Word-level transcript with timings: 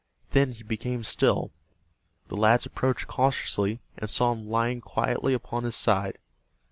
Then 0.31 0.53
he 0.53 0.63
became 0.63 1.03
still. 1.03 1.51
The 2.29 2.35
lads 2.35 2.65
approached 2.65 3.05
cautiously, 3.05 3.81
and 3.99 4.09
saw 4.09 4.31
him 4.31 4.49
lying 4.49 4.81
quietly 4.81 5.35
upon 5.35 5.63
his 5.63 5.75
side. 5.75 6.17